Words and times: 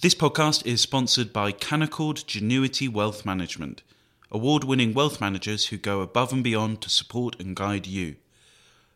This 0.00 0.14
podcast 0.14 0.64
is 0.64 0.80
sponsored 0.80 1.32
by 1.32 1.50
Canaccord 1.50 2.24
Genuity 2.24 2.88
Wealth 2.88 3.26
Management, 3.26 3.82
award 4.30 4.62
winning 4.62 4.94
wealth 4.94 5.20
managers 5.20 5.66
who 5.66 5.76
go 5.76 6.02
above 6.02 6.32
and 6.32 6.44
beyond 6.44 6.82
to 6.82 6.88
support 6.88 7.34
and 7.40 7.56
guide 7.56 7.88
you. 7.88 8.14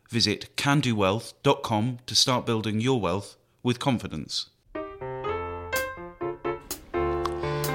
Visit 0.09 0.55
candowealth.com 0.55 1.99
to 2.05 2.15
start 2.15 2.45
building 2.45 2.79
your 2.79 3.01
wealth 3.01 3.35
with 3.63 3.79
confidence. 3.79 4.49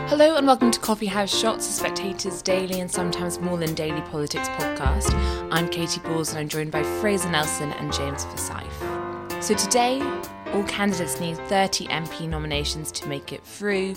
Hello 0.09 0.37
and 0.37 0.47
welcome 0.47 0.71
to 0.71 0.81
Coffee 0.81 1.05
House 1.05 1.39
Shots, 1.39 1.69
a 1.69 1.73
Spectator's 1.73 2.41
daily 2.41 2.81
and 2.81 2.91
sometimes 2.91 3.39
more 3.41 3.59
than 3.59 3.75
daily 3.75 4.01
politics 4.01 4.49
podcast. 4.49 5.13
I'm 5.53 5.69
Katie 5.69 6.01
Balls 6.01 6.31
and 6.31 6.39
I'm 6.39 6.49
joined 6.49 6.73
by 6.73 6.83
Fraser 6.83 7.29
Nelson 7.29 7.73
and 7.73 7.93
James 7.93 8.25
Forsyth. 8.25 9.45
So 9.45 9.55
today, 9.55 10.01
all 10.55 10.65
candidates 10.65 11.21
need 11.21 11.37
30 11.49 11.89
MP 11.89 12.29
nominations 12.29 12.91
to 12.93 13.09
make 13.09 13.33
it 13.33 13.45
through. 13.45 13.97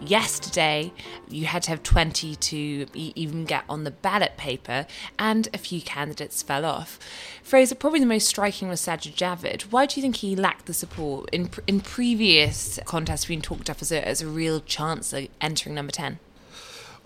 Yesterday, 0.00 0.92
you 1.28 1.46
had 1.46 1.62
to 1.64 1.70
have 1.70 1.82
20 1.82 2.36
to 2.36 2.86
even 2.94 3.44
get 3.44 3.64
on 3.68 3.84
the 3.84 3.90
ballot 3.90 4.36
paper, 4.36 4.86
and 5.18 5.48
a 5.52 5.58
few 5.58 5.80
candidates 5.80 6.42
fell 6.42 6.64
off. 6.64 6.98
Fraser, 7.42 7.74
probably 7.74 8.00
the 8.00 8.06
most 8.06 8.28
striking 8.28 8.68
was 8.68 8.80
Sajid 8.80 9.14
Javid. 9.14 9.62
Why 9.62 9.86
do 9.86 9.98
you 9.98 10.02
think 10.02 10.16
he 10.16 10.36
lacked 10.36 10.66
the 10.66 10.74
support? 10.74 11.28
In, 11.32 11.50
in 11.66 11.80
previous 11.80 12.78
contests, 12.84 13.26
being 13.26 13.42
talked 13.42 13.68
up 13.68 13.82
as 13.82 13.90
a, 13.90 14.06
as 14.06 14.22
a 14.22 14.28
real 14.28 14.60
chance 14.60 15.12
of 15.12 15.28
entering 15.40 15.74
number 15.74 15.92
10. 15.92 16.18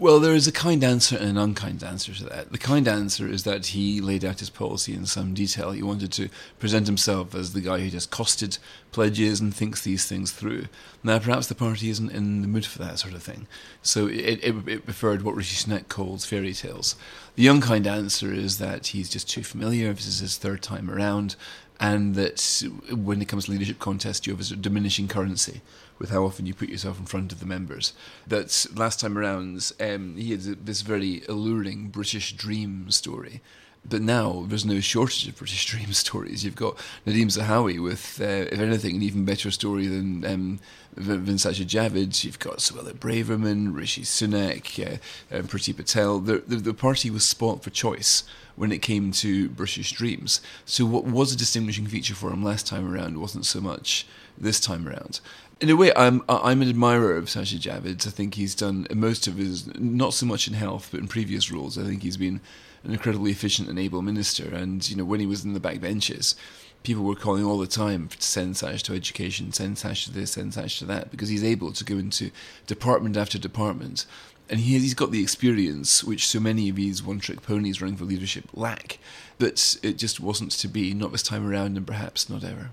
Well, 0.03 0.19
there 0.19 0.35
is 0.35 0.49
a 0.49 0.53
kind 0.53 0.83
answer 0.83 1.17
and 1.17 1.29
an 1.29 1.39
unkind 1.39 1.85
answer 1.85 2.13
to 2.13 2.25
that. 2.25 2.51
The 2.51 2.59
kind 2.59 2.89
answer 2.89 3.29
is 3.29 3.45
that 3.45 3.67
he 3.67 4.01
laid 4.01 4.25
out 4.25 4.41
his 4.41 4.51
policy 4.51 4.95
in 4.95 5.07
some 5.07 5.33
detail. 5.33 5.71
He 5.71 5.85
wanted 5.85 6.11
to 6.15 6.29
present 6.59 6.89
himself 6.89 7.37
as 7.37 7.53
the 7.53 7.61
guy 7.61 7.79
who 7.79 7.89
just 7.89 8.11
costed 8.11 8.59
pledges 8.91 9.39
and 9.39 9.55
thinks 9.55 9.83
these 9.83 10.05
things 10.05 10.33
through. 10.33 10.65
Now, 11.05 11.21
perhaps 11.21 11.47
the 11.47 11.55
party 11.55 11.89
isn't 11.89 12.11
in 12.11 12.43
the 12.43 12.49
mood 12.49 12.67
for 12.67 12.81
that 12.81 12.99
sort 12.99 13.15
of 13.15 13.23
thing. 13.23 13.47
So 13.81 14.09
it, 14.09 14.41
it, 14.43 14.69
it 14.69 14.85
preferred 14.85 15.23
what 15.23 15.37
Rishi 15.37 15.55
Sunak 15.55 15.87
calls 15.87 16.25
fairy 16.25 16.53
tales. 16.53 16.97
The 17.37 17.47
unkind 17.47 17.87
answer 17.87 18.35
is 18.35 18.59
that 18.59 18.89
he's 18.89 19.09
just 19.09 19.31
too 19.31 19.45
familiar. 19.45 19.93
This 19.93 20.09
is 20.09 20.19
his 20.19 20.37
third 20.37 20.63
time 20.63 20.91
around. 20.91 21.37
And 21.79 22.17
that 22.17 22.65
when 22.91 23.23
it 23.23 23.29
comes 23.29 23.45
to 23.45 23.53
leadership 23.53 23.79
contests, 23.79 24.27
you 24.27 24.35
have 24.35 24.51
a 24.51 24.57
diminishing 24.57 25.07
currency 25.07 25.61
with 26.03 26.11
how 26.11 26.25
often 26.25 26.47
you 26.47 26.53
put 26.53 26.69
yourself 26.69 26.99
in 26.99 27.07
front 27.07 27.33
of 27.33 27.39
the 27.39 27.47
members. 27.47 27.93
That 28.27 28.67
last 28.75 28.99
time 28.99 29.17
around, 29.17 29.71
um, 29.81 30.17
he 30.17 30.33
had 30.33 30.67
this 30.67 30.83
very 30.83 31.23
alluring 31.29 31.91
British 31.91 32.33
dream 32.33 32.91
story. 32.91 33.41
But 33.89 34.03
now 34.03 34.45
there's 34.49 34.65
no 34.65 34.81
shortage 34.81 35.29
of 35.29 35.39
British 35.39 35.65
dream 35.73 35.93
stories. 35.93 36.45
You've 36.45 36.57
got 36.57 36.77
Nadhim 37.07 37.27
Zahawi 37.27 37.81
with, 37.81 38.21
uh, 38.21 38.51
if 38.53 38.59
anything, 38.59 38.97
an 38.97 39.03
even 39.03 39.25
better 39.25 39.53
story 39.53 39.87
than 39.87 40.25
um, 40.25 40.61
than 40.97 41.37
Sajid 41.37 41.67
Javid. 41.67 42.25
You've 42.25 42.41
got 42.41 42.59
Suella 42.59 42.95
Braverman, 42.95 43.73
Rishi 43.73 44.03
Sunak, 44.03 44.67
uh, 44.85 44.99
uh, 45.35 45.43
Priti 45.43 45.77
Patel. 45.77 46.19
The, 46.19 46.39
the, 46.47 46.57
the 46.57 46.75
party 46.75 47.11
was 47.11 47.25
spot 47.25 47.63
for 47.63 47.71
choice 47.71 48.25
when 48.57 48.73
it 48.73 48.83
came 48.83 49.13
to 49.13 49.49
British 49.51 49.93
dreams. 49.93 50.41
So 50.65 50.85
what 50.85 51.05
was 51.05 51.33
a 51.33 51.37
distinguishing 51.37 51.87
feature 51.87 52.15
for 52.17 52.31
him 52.33 52.43
last 52.43 52.67
time 52.67 52.93
around 52.93 53.21
wasn't 53.21 53.47
so 53.47 53.61
much 53.61 54.07
this 54.37 54.61
time 54.61 54.89
around 54.89 55.21
in 55.63 55.71
a 55.71 55.77
way, 55.77 55.93
I'm 55.95 56.23
I'm 56.29 56.61
an 56.61 56.69
admirer 56.69 57.17
of 57.17 57.27
Sajid 57.27 57.61
Javid. 57.61 58.07
I 58.07 58.11
think 58.11 58.35
he's 58.35 58.55
done 58.55 58.87
most 58.93 59.29
of 59.29 59.37
his, 59.37 59.73
not 59.79 60.13
so 60.13 60.27
much 60.27 60.49
in 60.49 60.55
health, 60.55 60.89
but 60.91 61.01
in 61.01 61.07
previous 61.07 61.53
roles. 61.53 61.79
I 61.79 61.85
think 61.85 62.03
he's 62.03 62.17
been 62.17 62.41
an 62.83 62.91
incredibly 62.91 63.31
efficient 63.31 63.69
and 63.69 63.79
able 63.79 64.03
minister. 64.03 64.53
And 64.53 64.87
you 64.91 64.97
know, 64.97 65.05
when 65.05 65.21
he 65.21 65.27
was 65.27 65.45
in 65.45 65.55
the 65.55 65.61
backbenches, 65.61 66.35
people 66.83 67.05
were 67.05 67.15
calling 67.15 67.45
all 67.45 67.59
the 67.59 67.69
time 67.69 68.09
to 68.09 68.23
send 68.23 68.57
Saj 68.57 68.83
to 68.83 68.95
education, 68.95 69.53
send 69.53 69.79
Saj 69.79 70.05
to 70.07 70.13
this, 70.13 70.33
send 70.33 70.53
Saj 70.53 70.81
to 70.81 70.85
that, 70.87 71.13
because 71.13 71.29
he's 71.29 71.45
able 71.45 71.73
to 71.73 71.85
go 71.85 71.95
into 71.95 72.33
department 72.67 73.17
after 73.17 73.39
department. 73.39 74.05
And 74.51 74.59
he, 74.59 74.77
he's 74.81 74.95
got 74.95 75.13
the 75.13 75.23
experience 75.23 76.03
which 76.03 76.27
so 76.27 76.41
many 76.41 76.69
of 76.69 76.77
these 76.77 77.05
one 77.05 77.21
trick 77.21 77.41
ponies 77.43 77.81
running 77.81 77.97
for 77.97 78.05
leadership 78.05 78.49
lack. 78.53 78.99
But 79.39 79.77
it 79.85 79.97
just 79.97 80.19
wasn't 80.19 80.51
to 80.51 80.67
be, 80.67 80.93
not 80.93 81.13
this 81.13 81.23
time 81.23 81.49
around, 81.49 81.77
and 81.77 81.87
perhaps 81.87 82.29
not 82.29 82.43
ever. 82.43 82.71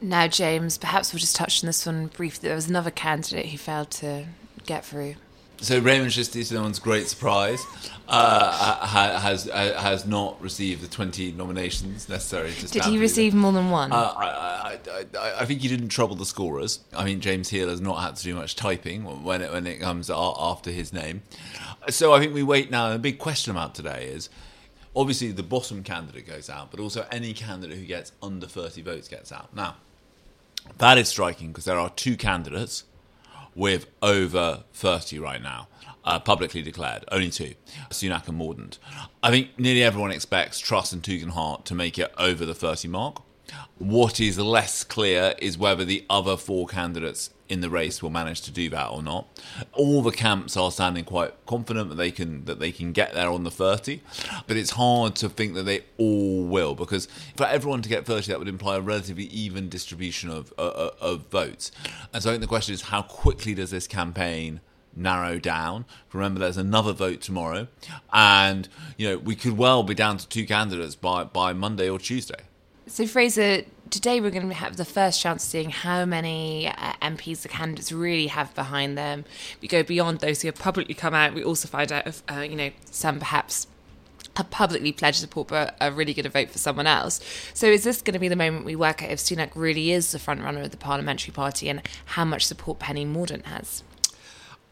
Now, 0.00 0.28
James, 0.28 0.78
perhaps 0.78 1.12
we'll 1.12 1.20
just 1.20 1.34
touch 1.34 1.62
on 1.62 1.66
this 1.66 1.84
one 1.84 2.06
briefly. 2.08 2.48
There 2.48 2.56
was 2.56 2.68
another 2.68 2.90
candidate 2.90 3.46
who 3.46 3.58
failed 3.58 3.90
to 3.92 4.26
get 4.64 4.84
through. 4.84 5.16
So 5.60 5.80
Rehman 5.80 6.06
Chishti, 6.06 6.46
to 6.46 6.54
no 6.54 6.62
one's 6.62 6.78
great 6.78 7.08
surprise, 7.08 7.64
uh, 8.06 8.86
has 9.18 9.48
uh, 9.48 9.74
has 9.76 10.06
not 10.06 10.40
received 10.40 10.82
the 10.82 10.88
twenty 10.88 11.32
nominations 11.32 12.08
necessary 12.08 12.52
to. 12.52 12.68
Did 12.68 12.84
he 12.84 12.96
receive 12.96 13.34
more 13.34 13.52
than 13.52 13.70
one? 13.70 13.90
Uh, 13.90 13.96
I, 14.16 14.78
I, 15.18 15.40
I, 15.40 15.44
think 15.46 15.60
he 15.60 15.68
didn't 15.68 15.88
trouble 15.88 16.14
the 16.14 16.24
scorers. 16.24 16.78
I 16.96 17.04
mean, 17.04 17.20
James 17.20 17.50
Heale 17.50 17.70
has 17.70 17.80
not 17.80 17.96
had 17.96 18.14
to 18.14 18.22
do 18.22 18.36
much 18.36 18.54
typing 18.54 19.02
when 19.24 19.42
it 19.42 19.52
when 19.52 19.66
it 19.66 19.80
comes 19.80 20.10
after 20.10 20.70
his 20.70 20.92
name. 20.92 21.22
So 21.88 22.14
I 22.14 22.20
think 22.20 22.34
we 22.34 22.44
wait 22.44 22.70
now. 22.70 22.90
The 22.90 22.98
big 23.00 23.18
question 23.18 23.50
about 23.50 23.74
today 23.74 24.06
is 24.12 24.30
obviously 24.94 25.32
the 25.32 25.42
bottom 25.42 25.82
candidate 25.82 26.24
goes 26.28 26.48
out, 26.48 26.70
but 26.70 26.78
also 26.78 27.04
any 27.10 27.32
candidate 27.32 27.76
who 27.76 27.84
gets 27.84 28.12
under 28.22 28.46
thirty 28.46 28.80
votes 28.80 29.08
gets 29.08 29.32
out. 29.32 29.52
Now 29.56 29.74
that 30.76 30.98
is 30.98 31.08
striking 31.08 31.48
because 31.48 31.64
there 31.64 31.78
are 31.78 31.90
two 31.90 32.16
candidates 32.16 32.84
with 33.54 33.86
over 34.02 34.64
30 34.74 35.18
right 35.18 35.42
now, 35.42 35.68
uh, 36.04 36.20
publicly 36.20 36.62
declared. 36.62 37.04
Only 37.10 37.30
two, 37.30 37.54
Sunak 37.90 38.28
and 38.28 38.40
Mordaunt. 38.40 38.78
I 39.22 39.30
think 39.30 39.58
nearly 39.58 39.82
everyone 39.82 40.12
expects 40.12 40.60
Truss 40.60 40.92
and 40.92 41.02
Tugendhat 41.02 41.64
to 41.64 41.74
make 41.74 41.98
it 41.98 42.12
over 42.18 42.46
the 42.46 42.54
30 42.54 42.88
mark. 42.88 43.22
What 43.78 44.20
is 44.20 44.38
less 44.38 44.84
clear 44.84 45.34
is 45.38 45.58
whether 45.58 45.84
the 45.84 46.04
other 46.08 46.36
four 46.36 46.66
candidates 46.66 47.30
in 47.48 47.60
the 47.60 47.70
race 47.70 48.02
will 48.02 48.10
manage 48.10 48.42
to 48.42 48.50
do 48.50 48.68
that 48.70 48.88
or 48.88 49.02
not. 49.02 49.26
All 49.72 50.02
the 50.02 50.10
camps 50.10 50.56
are 50.56 50.70
standing 50.70 51.04
quite 51.04 51.34
confident 51.46 51.88
that 51.88 51.96
they 51.96 52.10
can 52.10 52.44
that 52.44 52.58
they 52.58 52.72
can 52.72 52.92
get 52.92 53.14
there 53.14 53.30
on 53.30 53.44
the 53.44 53.50
30, 53.50 54.00
but 54.46 54.56
it's 54.56 54.70
hard 54.70 55.16
to 55.16 55.28
think 55.28 55.54
that 55.54 55.64
they 55.64 55.82
all 55.96 56.44
will 56.44 56.74
because 56.74 57.08
for 57.36 57.46
everyone 57.46 57.82
to 57.82 57.88
get 57.88 58.06
30 58.06 58.30
that 58.30 58.38
would 58.38 58.48
imply 58.48 58.76
a 58.76 58.80
relatively 58.80 59.24
even 59.24 59.68
distribution 59.68 60.30
of 60.30 60.52
uh, 60.58 60.62
uh 60.62 60.90
of 61.00 61.26
votes. 61.30 61.72
And 62.12 62.22
so 62.22 62.30
I 62.30 62.32
think 62.34 62.42
the 62.42 62.48
question 62.48 62.74
is 62.74 62.82
how 62.82 63.02
quickly 63.02 63.54
does 63.54 63.70
this 63.70 63.86
campaign 63.86 64.60
narrow 64.94 65.38
down. 65.38 65.84
Remember, 66.12 66.40
there's 66.40 66.56
another 66.56 66.92
vote 66.92 67.20
tomorrow, 67.20 67.68
and 68.12 68.68
you 68.96 69.08
know 69.08 69.18
we 69.18 69.36
could 69.36 69.56
well 69.56 69.82
be 69.82 69.94
down 69.94 70.18
to 70.18 70.28
two 70.28 70.46
candidates 70.46 70.94
by 70.94 71.24
by 71.24 71.52
Monday 71.52 71.88
or 71.88 71.98
Tuesday. 71.98 72.42
So 72.86 73.06
Fraser, 73.06 73.64
today 73.90 74.20
we're 74.20 74.30
going 74.30 74.48
to 74.48 74.54
have 74.54 74.76
the 74.76 74.84
first 74.84 75.20
chance 75.20 75.44
of 75.44 75.50
seeing 75.50 75.70
how 75.70 76.04
many 76.04 76.68
uh, 76.68 76.92
MPs 77.02 77.42
the 77.42 77.48
candidates 77.48 77.92
really 77.92 78.26
have 78.26 78.54
behind 78.54 78.96
them. 78.96 79.24
We 79.60 79.68
go 79.68 79.82
beyond 79.82 80.20
those 80.20 80.42
who 80.42 80.48
have 80.48 80.56
publicly 80.56 80.94
come 80.94 81.14
out. 81.14 81.34
We 81.34 81.42
also 81.42 81.68
find 81.68 81.90
out 81.90 82.06
if, 82.06 82.22
uh, 82.30 82.40
you 82.40 82.56
know, 82.56 82.70
some 82.90 83.18
perhaps 83.18 83.66
have 84.36 84.50
publicly 84.50 84.92
pledged 84.92 85.18
support 85.18 85.48
but 85.48 85.76
are 85.80 85.90
really 85.90 86.14
going 86.14 86.24
to 86.24 86.30
vote 86.30 86.50
for 86.50 86.58
someone 86.58 86.86
else. 86.86 87.20
So 87.54 87.66
is 87.66 87.84
this 87.84 88.02
going 88.02 88.14
to 88.14 88.20
be 88.20 88.28
the 88.28 88.36
moment 88.36 88.64
we 88.64 88.76
work 88.76 89.02
out 89.02 89.10
if 89.10 89.18
Sunak 89.18 89.50
really 89.54 89.90
is 89.90 90.12
the 90.12 90.18
front 90.18 90.42
runner 90.42 90.62
of 90.62 90.70
the 90.70 90.76
parliamentary 90.76 91.32
party 91.32 91.68
and 91.68 91.82
how 92.06 92.24
much 92.24 92.46
support 92.46 92.78
Penny 92.78 93.04
Mordaunt 93.04 93.46
has? 93.46 93.82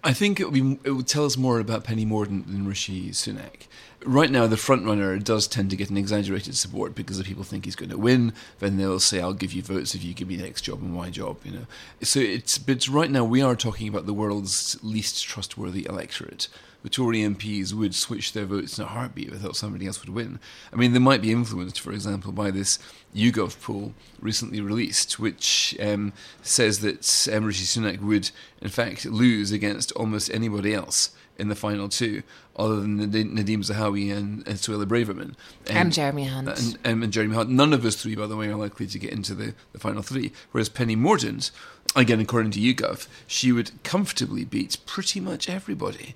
I 0.07 0.13
think 0.13 0.39
it 0.39 0.45
would 0.45 0.55
be 0.55 0.79
it 0.85 0.93
would 0.93 1.09
tell 1.09 1.25
us 1.25 1.37
more 1.37 1.59
about 1.59 1.83
Penny 1.83 2.07
Mordaunt 2.07 2.47
than 2.47 2.69
Rishi 2.69 3.11
Sunak. 3.11 3.67
Right 4.05 4.31
now, 4.31 4.47
the 4.47 4.55
frontrunner 4.55 5.23
does 5.23 5.49
tend 5.49 5.69
to 5.71 5.77
get 5.77 5.91
an 5.91 5.97
exaggerated 5.97 6.57
support 6.57 6.95
because 6.95 7.19
if 7.19 7.27
people 7.27 7.43
think 7.43 7.65
he's 7.65 7.75
going 7.75 7.91
to 7.91 7.99
win, 7.99 8.33
then 8.61 8.77
they'll 8.77 9.01
say, 9.01 9.21
"I'll 9.21 9.33
give 9.33 9.53
you 9.53 9.63
votes 9.63 9.97
if 9.97 10.05
you 10.05 10.15
give 10.15 10.29
me 10.29 10.37
the 10.37 10.47
X 10.47 10.61
job 10.61 10.81
and 10.81 10.95
Y 10.95 11.11
job." 11.11 11.39
You 11.43 11.53
know, 11.53 11.67
so 12.03 12.21
it's 12.21 12.57
but 12.57 12.87
right 12.87 13.11
now 13.11 13.25
we 13.25 13.43
are 13.43 13.57
talking 13.57 13.89
about 13.89 14.07
the 14.07 14.15
world's 14.15 14.79
least 14.81 15.25
trustworthy 15.25 15.87
electorate 15.87 16.47
the 16.87 16.91
Tory 16.91 17.19
MPs 17.19 17.73
would 17.73 17.97
switch 17.97 18.33
their 18.33 18.45
votes 18.45 18.79
in 18.79 18.85
a 18.85 18.87
heartbeat 18.87 19.27
if 19.27 19.33
they 19.33 19.41
thought 19.41 19.57
somebody 19.57 19.89
else 19.89 20.01
would 20.07 20.15
win. 20.15 20.39
I 20.73 20.77
mean, 20.77 20.93
they 20.93 21.01
might 21.01 21.21
be 21.21 21.33
influenced, 21.33 21.81
for 21.81 21.91
example, 21.91 22.31
by 22.31 22.53
this 22.53 22.79
YouGov 23.13 23.61
poll 23.61 23.93
recently 24.21 24.61
released, 24.61 25.19
which 25.19 25.77
um, 25.81 26.13
says 26.43 26.79
that 26.83 27.29
um, 27.35 27.45
Rishi 27.45 27.65
Sunak 27.65 28.01
would, 28.01 28.31
in 28.63 28.69
fact, 28.69 29.05
lose 29.05 29.51
against 29.51 29.91
almost 29.93 30.31
anybody 30.31 30.75
else 30.75 31.11
in 31.37 31.49
the 31.49 31.57
final 31.57 31.89
two, 31.89 32.23
other 32.55 32.77
than 32.77 33.01
Nadhim 33.11 33.65
Zahawi 33.65 34.17
and, 34.17 34.47
and 34.47 34.57
Suella 34.57 34.85
Braverman. 34.85 35.31
Um, 35.69 35.77
and 35.77 35.93
Jeremy 35.93 36.27
Hunt. 36.27 36.49
And, 36.57 36.79
um, 36.85 37.03
and, 37.03 37.13
Jeremy 37.13 37.35
Hunt. 37.35 37.51
None 37.51 37.73
of 37.73 37.83
those 37.83 38.01
three, 38.01 38.15
by 38.15 38.29
the 38.29 38.37
way, 38.37 38.47
are 38.47 38.55
likely 38.55 38.87
to 38.87 38.99
get 39.01 39.11
into 39.11 39.35
the, 39.35 39.55
the 39.73 39.81
final 39.81 40.03
three. 40.03 40.31
Whereas 40.53 40.69
Penny 40.69 40.95
Mordaunt, 40.95 41.51
again, 41.97 42.21
according 42.21 42.53
to 42.53 42.61
YouGov, 42.61 43.09
she 43.27 43.51
would 43.51 43.73
comfortably 43.83 44.45
beat 44.45 44.79
pretty 44.87 45.19
much 45.19 45.51
everybody. 45.51 46.15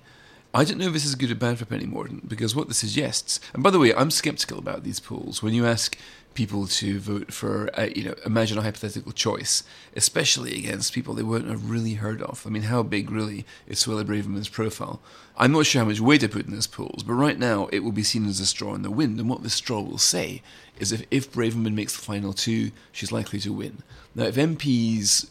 I 0.53 0.65
don't 0.65 0.79
know 0.79 0.87
if 0.87 0.93
this 0.93 1.05
is 1.05 1.15
good 1.15 1.31
or 1.31 1.35
bad 1.35 1.59
for 1.59 1.65
Penny 1.65 1.85
Mordaunt 1.85 2.27
because 2.27 2.53
what 2.53 2.67
this 2.67 2.79
suggests, 2.79 3.39
and 3.53 3.63
by 3.63 3.69
the 3.69 3.79
way, 3.79 3.95
I'm 3.95 4.11
skeptical 4.11 4.59
about 4.59 4.83
these 4.83 4.99
polls. 4.99 5.41
When 5.41 5.53
you 5.53 5.65
ask 5.65 5.97
people 6.33 6.67
to 6.67 6.99
vote 6.99 7.33
for, 7.33 7.69
a, 7.73 7.97
you 7.97 8.03
know, 8.03 8.15
imagine 8.25 8.57
a 8.57 8.61
hypothetical 8.61 9.13
choice, 9.13 9.63
especially 9.95 10.57
against 10.57 10.93
people 10.93 11.13
they 11.13 11.23
won't 11.23 11.47
have 11.47 11.69
really 11.69 11.93
heard 11.93 12.21
of. 12.21 12.45
I 12.45 12.49
mean, 12.49 12.63
how 12.63 12.83
big 12.83 13.09
really 13.09 13.45
is 13.65 13.83
Suella 13.83 14.03
Braverman's 14.03 14.49
profile? 14.49 14.99
I'm 15.37 15.53
not 15.53 15.65
sure 15.65 15.81
how 15.81 15.87
much 15.87 16.01
weight 16.01 16.19
to 16.21 16.27
put 16.27 16.45
in 16.45 16.53
those 16.53 16.67
polls, 16.67 17.03
but 17.03 17.13
right 17.13 17.39
now 17.39 17.67
it 17.67 17.79
will 17.79 17.93
be 17.93 18.03
seen 18.03 18.27
as 18.27 18.41
a 18.41 18.45
straw 18.45 18.73
in 18.75 18.81
the 18.81 18.91
wind. 18.91 19.19
And 19.21 19.29
what 19.29 19.43
this 19.43 19.53
straw 19.53 19.79
will 19.79 19.97
say 19.97 20.41
is 20.79 20.91
if, 20.91 21.05
if 21.11 21.31
Braverman 21.31 21.75
makes 21.75 21.95
the 21.95 22.03
final 22.03 22.33
two, 22.33 22.71
she's 22.91 23.11
likely 23.11 23.39
to 23.39 23.53
win. 23.53 23.83
Now, 24.15 24.25
if 24.25 24.35
MPs 24.35 25.29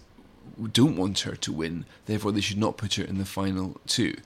don't 0.73 0.97
want 0.97 1.21
her 1.21 1.37
to 1.37 1.53
win, 1.53 1.85
therefore 2.07 2.33
they 2.33 2.41
should 2.41 2.59
not 2.59 2.77
put 2.77 2.95
her 2.95 3.05
in 3.05 3.19
the 3.19 3.25
final 3.25 3.81
two. 3.87 4.17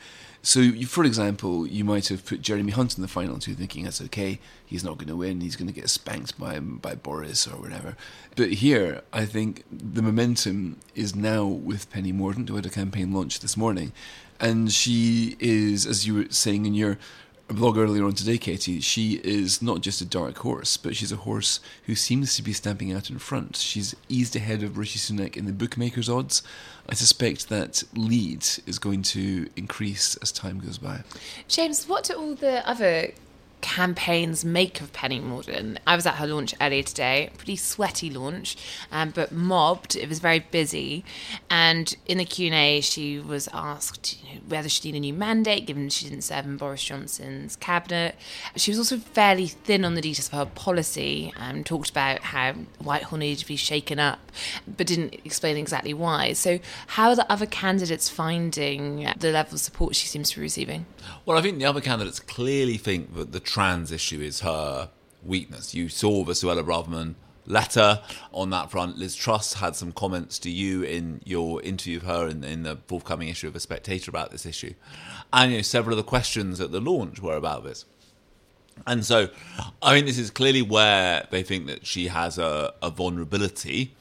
So, 0.45 0.61
you, 0.61 0.85
for 0.87 1.05
example, 1.05 1.67
you 1.67 1.85
might 1.85 2.09
have 2.09 2.27
put 2.27 2.43
Jeremy 2.43 2.71
Hunt 2.71 2.99
in 2.99 3.03
the 3.03 3.09
final 3.09 3.39
two, 3.39 3.55
thinking 3.55 3.85
that's 3.85 4.03
okay. 4.03 4.41
He's 4.67 4.85
not 4.85 4.99
going 4.99 5.09
to 5.09 5.17
win. 5.17 5.41
He's 5.41 5.57
going 5.57 5.69
to 5.69 5.73
get 5.73 5.89
spanked 5.89 6.39
by 6.39 6.59
by 6.61 6.95
Boris 6.97 7.49
or 7.49 7.53
whatever. 7.53 7.97
But 8.37 8.51
here, 8.51 9.01
I 9.11 9.25
think 9.25 9.65
the 9.73 10.03
momentum 10.03 10.81
is 10.95 11.17
now 11.17 11.47
with 11.47 11.91
Penny 11.91 12.13
Mordaunt, 12.13 12.51
who 12.51 12.57
had 12.57 12.67
a 12.67 12.71
campaign 12.71 13.11
launch 13.11 13.41
this 13.41 13.57
morning, 13.57 13.93
and 14.39 14.71
she 14.71 15.35
is, 15.41 15.87
as 15.87 16.07
you 16.07 16.15
were 16.15 16.27
saying 16.29 16.67
in 16.67 16.75
your 16.75 16.99
blog 17.49 17.77
earlier 17.77 18.05
on 18.05 18.15
today, 18.15 18.39
Katie, 18.39 18.81
she 18.81 19.21
is 19.23 19.61
not 19.61 19.81
just 19.81 20.01
a 20.01 20.05
dark 20.05 20.39
horse, 20.39 20.77
but 20.77 20.97
she's 20.97 21.13
a 21.13 21.17
horse 21.17 21.61
who 21.85 21.95
seems 21.95 22.35
to 22.37 22.43
be 22.43 22.53
stamping 22.53 22.93
out 22.93 23.11
in 23.11 23.19
front. 23.19 23.57
She's 23.57 23.95
eased 24.09 24.35
ahead 24.35 24.63
of 24.63 24.79
Rishi 24.79 24.99
Sunak 24.99 25.37
in 25.37 25.45
the 25.45 25.53
bookmakers' 25.53 26.09
odds. 26.09 26.43
I 26.89 26.95
suspect 26.95 27.49
that 27.51 27.83
lead 27.95 28.47
is 28.67 28.79
going 28.79 29.03
to 29.03 29.49
increase 29.57 30.17
as 30.17 30.33
time 30.33 30.59
goes 30.59 30.79
by. 30.79 31.03
James, 31.49 31.87
what 31.87 32.05
do 32.05 32.15
all 32.15 32.35
the 32.35 32.67
other 32.69 33.13
campaigns 33.65 34.45
make 34.45 34.83
of 34.83 34.93
Penny 34.93 35.19
Mordaunt. 35.19 35.79
I 35.87 35.97
was 35.97 36.05
at 36.05 36.17
her 36.17 36.27
launch 36.27 36.55
earlier 36.61 36.83
today, 36.83 37.31
pretty 37.39 37.57
sweaty 37.57 38.11
launch, 38.11 38.59
um, 38.93 39.09
but 39.09 39.33
mobbed. 39.33 39.97
It 39.97 40.07
was 40.07 40.19
very 40.19 40.41
busy, 40.41 41.03
and 41.49 41.97
in 42.05 42.19
the 42.19 42.27
Q 42.27 42.49
and 42.49 42.55
A, 42.55 42.83
she 42.83 43.19
was 43.19 43.49
asked 43.55 44.23
you 44.23 44.35
know, 44.35 44.41
whether 44.49 44.69
she 44.69 44.87
needed 44.87 44.99
a 44.99 45.01
new 45.01 45.15
mandate, 45.15 45.67
given 45.67 45.89
she 45.89 46.05
didn't 46.07 46.25
serve 46.25 46.45
in 46.45 46.59
Boris 46.59 46.85
Johnson's 46.85 47.57
cabinet. 47.57 48.17
She 48.55 48.71
was 48.71 48.77
also 48.77 48.99
fairly 48.99 49.47
thin 49.47 49.83
on 49.87 49.95
the 49.95 50.03
details 50.03 50.27
of 50.27 50.35
her 50.35 50.45
policy, 50.45 51.33
and 51.41 51.65
talked 51.65 51.89
about 51.89 52.21
how 52.21 52.53
Whitehall 52.81 53.19
needed 53.19 53.39
to 53.41 53.47
be 53.47 53.57
shaken 53.57 53.99
up, 53.99 54.31
but 54.69 54.87
didn't 54.87 55.15
explain 55.25 55.57
exactly 55.57 55.95
why. 55.95 56.35
So, 56.35 56.59
how 56.89 57.09
are 57.09 57.17
the 57.17 57.33
other 57.33 57.47
candidates 57.47 58.11
finding 58.11 59.09
the 59.19 59.33
level 59.33 59.55
of 59.55 59.61
support 59.61 59.97
she 59.97 60.07
seems 60.07 60.29
to 60.31 60.37
be 60.37 60.43
receiving? 60.43 60.85
Well, 61.25 61.39
I 61.39 61.43
think 61.43 61.59
the 61.59 61.65
other 61.65 61.81
candidates 61.81 62.21
clearly 62.21 62.77
think 62.77 63.15
that 63.15 63.33
the 63.33 63.41
trans 63.55 63.93
issue 63.93 64.21
is 64.21 64.41
her 64.41 64.91
weakness. 65.23 65.77
You 65.77 65.89
saw 65.89 66.25
the 66.25 66.33
Suella 66.33 66.65
Braverman 66.65 67.15
letter 67.47 68.03
on 68.33 68.51
that 68.51 68.69
front. 68.69 68.99
Liz 68.99 69.15
Truss 69.15 69.55
had 69.55 69.77
some 69.77 69.93
comments 69.93 70.41
to 70.41 70.51
you 70.51 70.83
in 70.83 71.21
your 71.25 71.63
interview 71.63 71.99
of 71.99 72.03
her 72.03 72.27
in, 72.27 72.43
in 72.43 72.65
the 72.65 72.79
forthcoming 72.89 73.29
issue 73.29 73.47
of 73.47 73.53
The 73.53 73.61
Spectator 73.61 74.11
about 74.11 74.33
this 74.33 74.45
issue. 74.45 74.75
And 75.33 75.53
you 75.53 75.59
know, 75.59 75.63
several 75.63 75.97
of 75.97 76.05
the 76.05 76.09
questions 76.11 76.61
at 76.61 76.73
the 76.73 76.81
launch 76.81 77.21
were 77.21 77.37
about 77.37 77.63
this. 77.63 77.85
And 78.87 79.05
so 79.05 79.29
I 79.83 79.95
think 79.95 80.07
this 80.07 80.19
is 80.19 80.31
clearly 80.31 80.63
where 80.63 81.27
they 81.31 81.43
think 81.43 81.67
that 81.67 81.87
she 81.87 82.09
has 82.09 82.39
a, 82.39 82.75
a 82.83 82.91
vulnerability. 82.91 83.95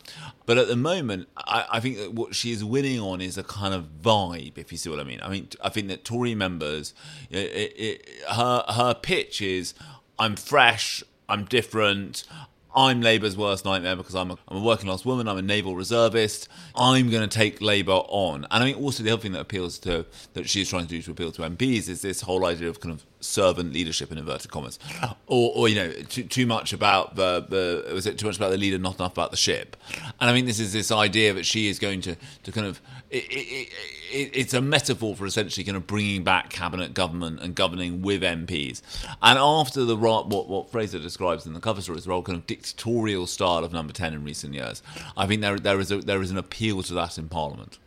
But 0.46 0.58
at 0.58 0.68
the 0.68 0.76
moment, 0.76 1.30
I, 1.38 1.66
I, 1.74 1.80
think 1.80 1.98
that 1.98 2.14
what 2.14 2.36
she 2.36 2.52
is 2.52 2.66
winning 2.66 3.00
on 3.00 3.22
is 3.22 3.38
a 3.38 3.44
kind 3.44 3.74
of 3.74 4.02
vibe, 4.02 4.58
if 4.58 4.74
you 4.74 4.78
see 4.78 4.90
what 4.90 5.00
I 5.00 5.04
mean. 5.04 5.22
I 5.24 5.30
mean, 5.30 5.48
I 5.62 5.70
think 5.70 5.88
that 5.88 6.04
Tory 6.04 6.36
members, 6.36 6.94
it, 7.30 7.74
it, 7.78 8.10
her 8.30 8.66
her 8.68 8.94
pitch 8.94 9.42
is, 9.42 9.74
"I'm 10.20 10.36
fresh, 10.36 11.02
I'm 11.30 11.46
different, 11.46 12.26
I'm 12.76 13.02
Labour's 13.02 13.38
worst 13.38 13.66
nightmare 13.66 13.96
because 13.96 14.16
I'm 14.16 14.32
a, 14.32 14.38
I'm 14.48 14.58
a 14.58 14.62
working 14.62 14.88
class 14.88 15.06
woman, 15.06 15.28
I'm 15.28 15.38
a 15.38 15.44
naval 15.44 15.76
reservist, 15.76 16.48
I'm 16.76 17.10
going 17.10 17.28
to 17.28 17.34
take 17.34 17.62
Labour 17.62 18.02
on. 18.08 18.48
And 18.50 18.64
I 18.64 18.66
think 18.66 18.78
also 18.78 19.04
the 19.04 19.12
other 19.12 19.22
thing 19.22 19.34
that 19.34 19.42
appeals 19.42 19.78
to, 19.80 20.06
that 20.34 20.50
she's 20.50 20.70
trying 20.70 20.84
to 20.84 20.90
do 20.90 21.02
to 21.04 21.12
appeal 21.12 21.32
to 21.34 21.44
MPs 21.44 21.88
is 21.88 22.02
this 22.02 22.22
whole 22.22 22.46
idea 22.46 22.70
of 22.70 22.80
kind 22.80 22.94
of 22.94 23.06
servant 23.24 23.74
leadership 23.74 24.12
in 24.12 24.18
inverted 24.18 24.52
commas. 24.52 24.80
Or, 25.28 25.52
or 25.56 25.70
you 25.70 25.76
know, 25.76 25.92
too, 25.92 26.24
too 26.24 26.46
much 26.46 26.74
about 26.74 27.16
the, 27.16 27.46
the, 27.48 27.94
was 27.94 28.06
it 28.06 28.18
too 28.18 28.28
much 28.28 28.38
about 28.38 28.52
the 28.52 28.58
leader, 28.58 28.78
not 28.78 29.00
enough 29.00 29.14
about 29.14 29.32
the 29.32 29.38
ship? 29.38 29.76
And 30.20 30.30
I 30.30 30.34
mean, 30.34 30.46
this 30.46 30.60
is 30.60 30.74
this 30.74 30.92
idea 30.92 31.34
that 31.34 31.46
she 31.46 31.68
is 31.68 31.80
going 31.80 32.02
to, 32.02 32.16
to 32.44 32.52
kind 32.52 32.68
of, 32.68 32.82
it, 33.10 33.26
it, 33.30 33.70
it, 34.12 34.32
it's 34.34 34.54
a 34.54 34.62
metaphor 34.62 35.16
for 35.16 35.26
essentially 35.26 35.64
kind 35.64 35.78
of 35.78 35.88
bringing 35.88 36.24
back 36.24 36.50
cabinet 36.50 36.94
government 36.94 37.40
and 37.42 37.56
governing 37.56 38.02
with 38.02 38.22
MPs. 38.22 38.82
And 39.22 39.38
after 39.40 39.84
the 39.84 39.96
what 39.96 40.30
what 40.30 40.72
Fraser 40.72 41.00
describes 41.00 41.46
in 41.46 41.54
the 41.54 41.60
cover 41.60 41.82
story 41.82 41.98
as 41.98 42.06
the 42.06 42.22
kind 42.22 42.38
of 42.38 42.48
dictatorial 42.48 43.28
style 43.28 43.64
of 43.64 43.74
Number 43.74 43.94
Ten 43.94 44.14
in 44.14 44.24
recent 44.24 44.54
years, 44.54 44.82
I 45.18 45.28
think 45.28 45.42
there 45.42 45.58
there 45.58 45.80
is 45.80 45.92
a, 45.92 45.98
there 45.98 46.22
is 46.22 46.32
an 46.32 46.38
appeal 46.38 46.84
to 46.84 46.94
that 46.94 47.18
in 47.18 47.30
Parliament. 47.30 47.80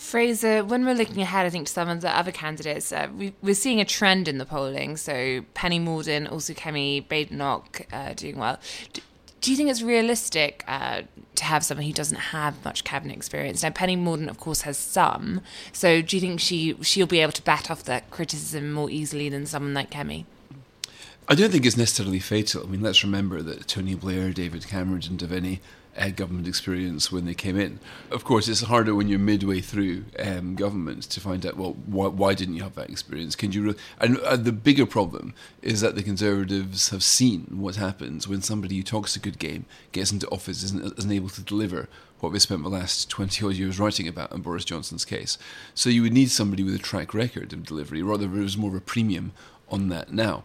Fraser, 0.00 0.64
when 0.64 0.86
we're 0.86 0.94
looking 0.94 1.20
ahead, 1.20 1.44
I 1.44 1.50
think 1.50 1.66
to 1.66 1.72
some 1.74 1.90
of 1.90 2.00
the 2.00 2.08
other 2.16 2.32
candidates, 2.32 2.90
uh, 2.90 3.08
we, 3.14 3.34
are 3.44 3.54
seeing 3.54 3.82
a 3.82 3.84
trend 3.84 4.28
in 4.28 4.38
the 4.38 4.46
polling. 4.46 4.96
So 4.96 5.42
Penny 5.52 5.78
Mordaunt, 5.78 6.32
also 6.32 6.54
Kemi 6.54 7.06
Badenoch 7.06 7.86
uh, 7.92 8.14
doing 8.14 8.38
well. 8.38 8.58
Do, 8.94 9.02
do, 9.42 9.50
you 9.50 9.58
think 9.58 9.68
it's 9.68 9.82
realistic 9.82 10.64
uh, 10.66 11.02
to 11.34 11.44
have 11.44 11.62
someone 11.62 11.84
who 11.84 11.92
doesn't 11.92 12.16
have 12.16 12.64
much 12.64 12.82
cabinet 12.82 13.14
experience? 13.14 13.62
Now, 13.62 13.70
Penny 13.70 13.94
Mordaunt, 13.94 14.30
of 14.30 14.40
course, 14.40 14.62
has 14.62 14.78
some. 14.78 15.42
So 15.70 16.00
do 16.00 16.16
you 16.16 16.20
think 16.20 16.40
she 16.40 16.76
she'll 16.80 17.06
be 17.06 17.20
able 17.20 17.32
to 17.32 17.42
bat 17.42 17.70
off 17.70 17.84
that 17.84 18.10
criticism 18.10 18.72
more 18.72 18.88
easily 18.88 19.28
than 19.28 19.44
someone 19.44 19.74
like 19.74 19.90
Kemi? 19.90 20.24
I 21.28 21.34
don't 21.34 21.50
think 21.50 21.64
it's 21.64 21.76
necessarily 21.76 22.18
fatal. 22.18 22.64
I 22.64 22.66
mean, 22.66 22.80
let's 22.80 23.04
remember 23.04 23.40
that 23.42 23.68
Tony 23.68 23.94
Blair, 23.94 24.32
David 24.32 24.66
Cameron 24.66 25.00
didn't 25.00 25.20
have 25.20 25.32
any 25.32 25.60
uh, 25.96 26.08
government 26.08 26.48
experience 26.48 27.12
when 27.12 27.24
they 27.24 27.34
came 27.34 27.58
in. 27.58 27.78
Of 28.10 28.24
course, 28.24 28.48
it's 28.48 28.62
harder 28.62 28.94
when 28.94 29.08
you're 29.08 29.18
midway 29.18 29.60
through 29.60 30.04
um, 30.18 30.54
government 30.54 31.04
to 31.04 31.20
find 31.20 31.44
out, 31.44 31.56
well, 31.56 31.76
why, 31.86 32.08
why, 32.08 32.34
didn't 32.34 32.56
you 32.56 32.62
have 32.62 32.74
that 32.76 32.90
experience? 32.90 33.36
Can 33.36 33.52
you? 33.52 33.62
Re- 33.62 33.74
and 34.00 34.18
uh, 34.18 34.36
the 34.36 34.52
bigger 34.52 34.86
problem 34.86 35.34
is 35.62 35.80
that 35.80 35.94
the 35.94 36.02
Conservatives 36.02 36.90
have 36.90 37.02
seen 37.02 37.46
what 37.50 37.76
happens 37.76 38.26
when 38.26 38.42
somebody 38.42 38.76
who 38.76 38.82
talks 38.82 39.16
a 39.16 39.20
good 39.20 39.38
game 39.38 39.66
gets 39.92 40.12
into 40.12 40.28
office 40.28 40.62
isn't, 40.62 40.98
isn't 40.98 41.12
able 41.12 41.28
to 41.30 41.42
deliver 41.42 41.88
what 42.20 42.32
we 42.32 42.38
spent 42.38 42.62
the 42.62 42.68
last 42.68 43.08
20 43.08 43.46
odd 43.46 43.54
years 43.54 43.78
writing 43.78 44.06
about 44.06 44.32
in 44.32 44.42
Boris 44.42 44.64
Johnson's 44.64 45.04
case. 45.04 45.38
So 45.74 45.90
you 45.90 46.02
would 46.02 46.12
need 46.12 46.30
somebody 46.30 46.62
with 46.62 46.74
a 46.74 46.78
track 46.78 47.14
record 47.14 47.52
of 47.52 47.64
delivery, 47.64 48.02
rather, 48.02 48.26
there 48.26 48.42
was 48.42 48.58
more 48.58 48.70
of 48.70 48.76
a 48.76 48.80
premium 48.80 49.32
on 49.70 49.88
that 49.88 50.12
now. 50.12 50.44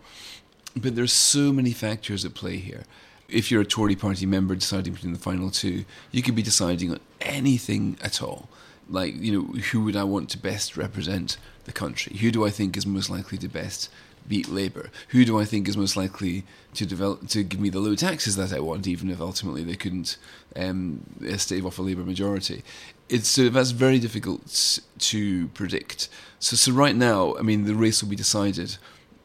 But 0.76 0.96
there's 0.96 1.14
so 1.14 1.54
many 1.54 1.72
factors 1.72 2.26
at 2.26 2.34
play 2.34 2.58
here 2.58 2.84
if 3.30 3.52
you're 3.52 3.62
a 3.62 3.66
Tory 3.66 3.96
party 3.96 4.26
member 4.26 4.56
deciding 4.56 4.94
between 4.94 5.14
the 5.14 5.20
final 5.20 5.50
two, 5.50 5.86
you 6.12 6.22
could 6.22 6.36
be 6.36 6.42
deciding 6.42 6.92
on 6.92 7.00
anything 7.22 7.98
at 8.02 8.22
all. 8.22 8.50
Like, 8.88 9.16
you 9.16 9.32
know, 9.32 9.60
who 9.72 9.84
would 9.84 9.96
I 9.96 10.04
want 10.04 10.30
to 10.32 10.38
best 10.38 10.78
represent 10.78 11.38
the 11.66 11.72
country? 11.72 12.18
Who 12.18 12.32
do 12.32 12.46
I 12.46 12.52
think 12.52 12.78
is 12.78 12.86
most 12.86 13.10
likely 13.10 13.38
to 13.40 13.48
best 13.48 13.90
beat 14.28 14.48
Labour? 14.48 14.92
Who 15.10 15.26
do 15.26 15.40
I 15.40 15.46
think 15.46 15.68
is 15.68 15.76
most 15.76 15.98
likely 15.98 16.44
to 16.76 16.86
develop 16.86 17.28
to 17.30 17.44
give 17.44 17.60
me 17.60 17.70
the 17.70 17.80
low 17.80 17.96
taxes 17.96 18.36
that 18.36 18.54
I 18.54 18.60
want, 18.60 18.86
even 18.86 19.10
if 19.10 19.20
ultimately 19.20 19.64
they 19.64 19.76
couldn't 19.76 20.18
um, 20.56 21.02
stave 21.38 21.66
off 21.66 21.80
a 21.80 21.82
Labour 21.82 22.04
majority? 22.04 22.64
It's 23.10 23.28
so 23.28 23.50
that's 23.50 23.72
very 23.72 23.98
difficult 23.98 24.82
to 25.00 25.48
predict. 25.50 26.10
So, 26.40 26.56
so 26.56 26.72
right 26.72 26.96
now, 26.96 27.36
I 27.38 27.42
mean, 27.42 27.66
the 27.66 27.76
race 27.76 28.04
will 28.04 28.10
be 28.10 28.16
decided 28.16 28.78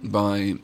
by 0.02 0.54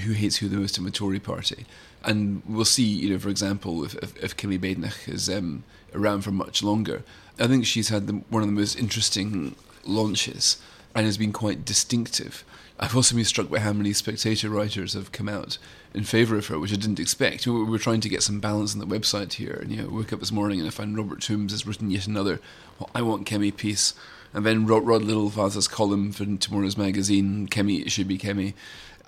who 0.00 0.12
hates 0.12 0.36
who 0.36 0.48
the 0.48 0.56
most 0.56 0.78
in 0.78 0.84
the 0.84 0.90
Tory 0.90 1.20
party 1.20 1.66
and 2.04 2.42
we'll 2.46 2.64
see, 2.64 2.84
you 2.84 3.10
know, 3.10 3.18
for 3.18 3.30
example, 3.30 3.84
if, 3.84 3.94
if, 3.96 4.16
if 4.22 4.36
Kemi 4.36 4.58
Badenoch 4.58 5.08
is 5.08 5.28
um, 5.28 5.64
around 5.94 6.22
for 6.22 6.30
much 6.30 6.62
longer, 6.62 7.02
I 7.38 7.46
think 7.46 7.66
she's 7.66 7.88
had 7.88 8.06
the, 8.06 8.22
one 8.28 8.42
of 8.42 8.48
the 8.48 8.54
most 8.54 8.78
interesting 8.78 9.56
launches 9.84 10.58
and 10.94 11.06
has 11.06 11.18
been 11.18 11.32
quite 11.32 11.64
distinctive. 11.64 12.44
I've 12.78 12.94
also 12.94 13.14
been 13.14 13.24
struck 13.24 13.48
by 13.48 13.60
how 13.60 13.72
many 13.72 13.92
spectator 13.92 14.48
writers 14.48 14.94
have 14.94 15.12
come 15.12 15.28
out 15.28 15.58
in 15.94 16.04
favour 16.04 16.36
of 16.36 16.48
her, 16.48 16.58
which 16.58 16.72
I 16.72 16.76
didn't 16.76 17.00
expect. 17.00 17.46
We 17.46 17.64
were 17.64 17.78
trying 17.78 18.00
to 18.00 18.08
get 18.08 18.22
some 18.22 18.40
balance 18.40 18.74
on 18.74 18.80
the 18.80 18.86
website 18.86 19.34
here, 19.34 19.58
and 19.62 19.70
you 19.70 19.78
know, 19.78 19.88
I 19.88 19.92
woke 19.92 20.12
up 20.12 20.20
this 20.20 20.32
morning 20.32 20.58
and 20.58 20.66
I 20.66 20.70
found 20.70 20.96
Robert 20.96 21.22
Tombs 21.22 21.52
has 21.52 21.66
written 21.66 21.90
yet 21.90 22.08
another 22.08 22.40
well, 22.78 22.90
"I 22.94 23.02
Want 23.02 23.28
Kemi" 23.28 23.56
piece, 23.56 23.94
and 24.34 24.44
then 24.44 24.66
Rod, 24.66 24.86
Rod 24.86 25.02
Littlefather's 25.02 25.68
column 25.68 26.12
for 26.12 26.26
tomorrow's 26.26 26.76
magazine, 26.76 27.48
"Kemi, 27.48 27.80
it 27.80 27.90
should 27.90 28.08
be 28.08 28.18
Kemi," 28.18 28.52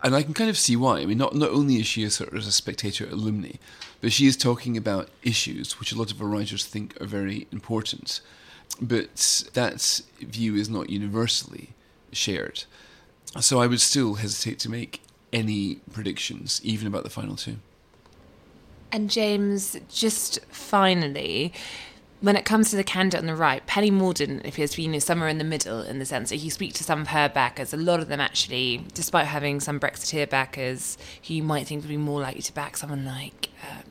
and 0.02 0.14
I 0.14 0.23
can 0.23 0.33
kind 0.33 0.49
of 0.49 0.56
see 0.56 0.76
why. 0.76 1.00
I 1.00 1.06
mean, 1.06 1.18
not 1.18 1.35
not 1.35 1.50
only 1.50 1.76
is 1.76 1.87
she 1.87 2.04
a 2.04 2.11
sort 2.11 2.33
of 2.33 2.47
a 2.47 2.52
spectator 2.52 3.06
alumni, 3.09 3.56
but 4.00 4.12
she 4.12 4.26
is 4.26 4.37
talking 4.37 4.76
about 4.76 5.11
issues 5.23 5.78
which 5.78 5.92
a 5.92 5.99
lot 5.99 6.11
of 6.11 6.18
her 6.18 6.26
writers 6.26 6.64
think 6.64 6.99
are 7.00 7.06
very 7.06 7.47
important. 7.50 8.21
But 8.80 9.45
that 9.54 10.00
view 10.21 10.54
is 10.54 10.68
not 10.68 10.90
universally 10.90 11.71
shared. 12.12 12.64
So 13.40 13.61
I 13.61 13.66
would 13.66 13.80
still 13.80 14.14
hesitate 14.14 14.59
to 14.61 14.71
make 14.71 15.02
any 15.33 15.76
predictions, 15.92 16.61
even 16.62 16.87
about 16.87 17.04
the 17.04 17.11
final 17.11 17.37
two. 17.37 17.56
And 18.92 19.11
James, 19.11 19.76
just 19.92 20.38
finally, 20.50 21.52
when 22.20 22.37
it 22.37 22.44
comes 22.44 22.70
to 22.70 22.76
the 22.76 22.85
candidate 22.85 23.20
on 23.20 23.26
the 23.26 23.35
right, 23.35 23.66
Penny 23.66 23.90
Mordaunt 23.90 24.46
appears 24.46 24.70
to 24.70 24.76
be 24.76 24.85
you 24.85 24.88
know, 24.88 24.99
somewhere 24.99 25.28
in 25.28 25.38
the 25.38 25.44
middle 25.44 25.82
in 25.82 25.99
the 25.99 26.06
sense 26.06 26.30
that 26.30 26.38
you 26.38 26.50
speak 26.50 26.73
to 26.75 26.85
some 26.85 27.02
of 27.02 27.08
her 27.08 27.28
backers, 27.28 27.73
a 27.73 27.76
lot 27.76 28.00
of 28.00 28.08
them 28.08 28.20
actually, 28.20 28.85
despite 28.94 29.26
having 29.26 29.61
some 29.61 29.78
Brexiteer 29.78 30.28
backers 30.28 30.96
who 31.26 31.35
you 31.35 31.42
might 31.42 31.66
think 31.66 31.82
would 31.82 31.88
be 31.88 31.96
more 31.96 32.20
likely 32.20 32.42
to 32.42 32.52
back 32.54 32.76
someone 32.76 33.04
like 33.04 33.50
uh, 33.62 33.82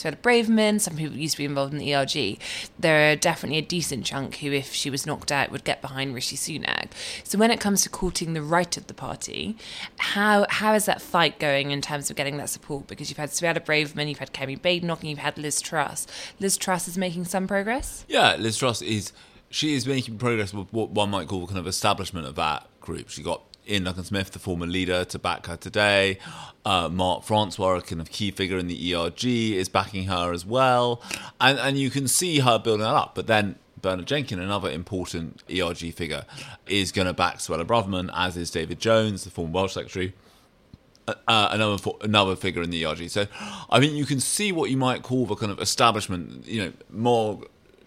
Suella 0.00 0.16
Braverman, 0.16 0.80
some 0.80 0.96
people 0.96 1.16
used 1.16 1.34
to 1.34 1.38
be 1.38 1.44
involved 1.44 1.72
in 1.72 1.78
the 1.78 1.94
ERG. 1.94 2.38
There 2.78 3.12
are 3.12 3.16
definitely 3.16 3.58
a 3.58 3.62
decent 3.62 4.04
chunk 4.06 4.36
who, 4.36 4.52
if 4.52 4.72
she 4.72 4.90
was 4.90 5.06
knocked 5.06 5.30
out, 5.30 5.50
would 5.50 5.64
get 5.64 5.82
behind 5.82 6.14
Rishi 6.14 6.36
Sunak. 6.36 6.90
So 7.24 7.38
when 7.38 7.50
it 7.50 7.60
comes 7.60 7.82
to 7.82 7.88
courting 7.88 8.32
the 8.32 8.42
right 8.42 8.74
of 8.76 8.86
the 8.86 8.94
party, 8.94 9.56
how 9.98 10.46
how 10.48 10.74
is 10.74 10.86
that 10.86 11.02
fight 11.02 11.38
going 11.38 11.70
in 11.70 11.80
terms 11.80 12.10
of 12.10 12.16
getting 12.16 12.36
that 12.38 12.48
support? 12.48 12.86
Because 12.86 13.10
you've 13.10 13.18
had 13.18 13.30
Suella 13.30 13.64
Braverman, 13.64 14.08
you've 14.08 14.18
had 14.18 14.32
Kemi 14.32 14.60
Badenoch, 14.60 15.00
and 15.00 15.10
you've 15.10 15.18
had 15.18 15.38
Liz 15.38 15.60
Truss. 15.60 16.06
Liz 16.38 16.56
Truss 16.56 16.88
is 16.88 16.96
making 16.96 17.26
some 17.26 17.46
progress. 17.46 18.04
Yeah, 18.08 18.36
Liz 18.36 18.56
Truss 18.56 18.82
is 18.82 19.12
she 19.50 19.74
is 19.74 19.86
making 19.86 20.18
progress 20.18 20.54
with 20.54 20.72
what 20.72 20.90
one 20.90 21.10
might 21.10 21.28
call 21.28 21.46
kind 21.46 21.58
of 21.58 21.66
establishment 21.66 22.26
of 22.26 22.36
that 22.36 22.66
group. 22.80 23.08
She 23.10 23.22
got 23.22 23.42
Iain 23.68 23.84
Duncan 23.84 24.04
Smith, 24.04 24.30
the 24.32 24.38
former 24.38 24.66
leader, 24.66 25.04
to 25.04 25.18
back 25.18 25.46
her 25.46 25.56
today. 25.56 26.18
Uh, 26.64 26.88
Mark 26.88 27.24
Francois, 27.24 27.76
a 27.76 27.82
kind 27.82 28.00
of 28.00 28.10
key 28.10 28.30
figure 28.30 28.58
in 28.58 28.66
the 28.66 28.94
ERG, 28.94 29.24
is 29.24 29.68
backing 29.68 30.04
her 30.04 30.32
as 30.32 30.44
well. 30.44 31.02
And, 31.40 31.58
and 31.58 31.78
you 31.78 31.90
can 31.90 32.08
see 32.08 32.40
her 32.40 32.58
building 32.58 32.84
that 32.84 32.94
up. 32.94 33.14
But 33.14 33.26
then 33.26 33.56
Bernard 33.80 34.06
Jenkin, 34.06 34.38
another 34.40 34.70
important 34.70 35.42
ERG 35.50 35.94
figure, 35.94 36.24
is 36.66 36.92
going 36.92 37.06
to 37.06 37.14
back 37.14 37.38
Suella 37.38 37.64
Braverman, 37.64 38.10
as 38.14 38.36
is 38.36 38.50
David 38.50 38.80
Jones, 38.80 39.24
the 39.24 39.30
former 39.30 39.52
Welsh 39.52 39.74
secretary. 39.74 40.14
Uh, 41.08 41.48
another 41.50 41.90
another 42.02 42.36
figure 42.36 42.62
in 42.62 42.70
the 42.70 42.84
ERG. 42.84 43.08
So 43.10 43.26
I 43.68 43.80
think 43.80 43.94
you 43.94 44.04
can 44.04 44.20
see 44.20 44.52
what 44.52 44.70
you 44.70 44.76
might 44.76 45.02
call 45.02 45.26
the 45.26 45.34
kind 45.34 45.50
of 45.50 45.58
establishment, 45.58 46.46
you 46.46 46.64
know, 46.64 46.72
more 46.88 47.40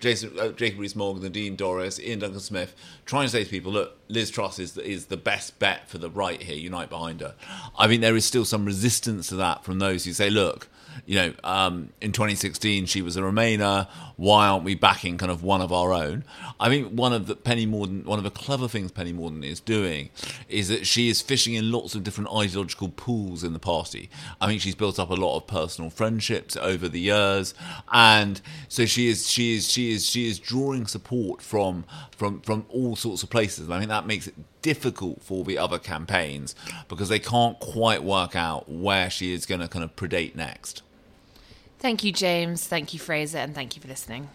Jason, 0.03 0.37
uh, 0.37 0.49
Jacob 0.49 0.81
Rees-Mogg, 0.81 1.21
Nadine 1.21 1.55
Dorries, 1.55 1.97
Iain 1.97 2.19
Duncan 2.19 2.41
Smith, 2.41 2.75
trying 3.05 3.25
to 3.25 3.29
say 3.29 3.45
to 3.45 3.49
people, 3.49 3.71
look, 3.71 3.97
Liz 4.09 4.29
Truss 4.29 4.59
is 4.59 4.73
the, 4.73 4.85
is 4.85 5.05
the 5.05 5.15
best 5.15 5.57
bet 5.59 5.89
for 5.89 5.97
the 5.97 6.09
right 6.09 6.43
here. 6.43 6.57
Unite 6.57 6.89
behind 6.89 7.21
her. 7.21 7.35
I 7.77 7.87
mean, 7.87 8.01
there 8.01 8.15
is 8.17 8.25
still 8.25 8.43
some 8.43 8.65
resistance 8.65 9.27
to 9.27 9.37
that 9.37 9.63
from 9.63 9.79
those 9.79 10.03
who 10.03 10.11
say, 10.11 10.29
look, 10.29 10.67
you 11.05 11.15
know, 11.15 11.33
um, 11.43 11.89
in 12.01 12.11
2016 12.11 12.85
she 12.85 13.01
was 13.01 13.17
a 13.17 13.21
Remainer. 13.21 13.87
Why 14.15 14.47
aren't 14.47 14.63
we 14.63 14.75
backing 14.75 15.17
kind 15.17 15.31
of 15.31 15.43
one 15.43 15.61
of 15.61 15.71
our 15.71 15.91
own? 15.91 16.23
I 16.59 16.69
think 16.69 16.89
one 16.89 17.13
of 17.13 17.27
the 17.27 17.35
Penny 17.35 17.65
Mordaunt, 17.65 18.05
one 18.05 18.19
of 18.19 18.23
the 18.23 18.31
clever 18.31 18.67
things 18.67 18.91
Penny 18.91 19.13
Mordaunt 19.13 19.43
is 19.43 19.59
doing 19.59 20.09
is 20.47 20.67
that 20.69 20.85
she 20.85 21.09
is 21.09 21.21
fishing 21.21 21.55
in 21.55 21.71
lots 21.71 21.95
of 21.95 22.03
different 22.03 22.29
ideological 22.31 22.89
pools 22.89 23.43
in 23.43 23.53
the 23.53 23.59
party. 23.59 24.09
I 24.39 24.47
think 24.47 24.61
she's 24.61 24.75
built 24.75 24.99
up 24.99 25.09
a 25.09 25.15
lot 25.15 25.37
of 25.37 25.47
personal 25.47 25.89
friendships 25.89 26.55
over 26.57 26.87
the 26.87 26.99
years, 26.99 27.53
and 27.91 28.39
so 28.67 28.85
she 28.85 29.09
is 29.09 29.29
she 29.29 29.55
is 29.55 29.69
she 29.69 29.92
is 29.93 30.05
she 30.05 30.27
is 30.27 30.39
drawing 30.39 30.87
support 30.87 31.41
from 31.41 31.85
from 32.11 32.41
from 32.41 32.65
all 32.69 32.95
sorts 32.95 33.23
of 33.23 33.29
places. 33.29 33.65
And 33.65 33.73
I 33.73 33.79
think 33.79 33.89
that 33.89 34.05
makes 34.05 34.27
it 34.27 34.35
difficult 34.61 35.21
for 35.21 35.43
the 35.43 35.57
other 35.57 35.79
campaigns 35.79 36.55
because 36.87 37.09
they 37.09 37.19
can't 37.19 37.59
quite 37.59 38.03
work 38.03 38.35
out 38.35 38.69
where 38.69 39.09
she 39.09 39.33
is 39.33 39.45
going 39.45 39.61
to 39.61 39.67
kind 39.67 39.83
of 39.83 39.95
predate 39.95 40.35
next. 40.35 40.81
Thank 41.79 42.03
you, 42.03 42.11
James. 42.13 42.65
Thank 42.65 42.93
you, 42.93 42.99
Fraser, 42.99 43.39
and 43.39 43.53
thank 43.53 43.75
you 43.75 43.81
for 43.81 43.89
listening. 43.89 44.29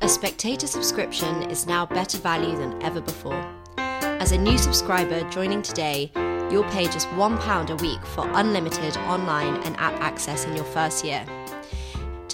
A 0.00 0.08
spectator 0.08 0.66
subscription 0.66 1.50
is 1.50 1.66
now 1.66 1.84
better 1.84 2.16
value 2.18 2.56
than 2.56 2.80
ever 2.82 3.00
before. 3.00 3.44
As 3.76 4.32
a 4.32 4.38
new 4.38 4.56
subscriber 4.56 5.28
joining 5.30 5.62
today, 5.62 6.10
you'll 6.50 6.64
pay 6.70 6.84
just 6.84 7.08
£1 7.08 7.70
a 7.70 7.76
week 7.76 8.04
for 8.06 8.28
unlimited 8.34 8.96
online 8.98 9.56
and 9.64 9.76
app 9.78 10.00
access 10.00 10.44
in 10.44 10.54
your 10.54 10.64
first 10.64 11.04
year. 11.04 11.24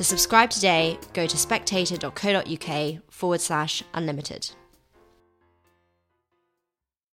To 0.02 0.08
subscribe 0.08 0.50
today, 0.50 0.98
go 1.12 1.28
to 1.28 1.38
spectator.co.uk 1.38 3.02
forward 3.08 3.40
slash 3.40 3.84
unlimited. 3.94 4.50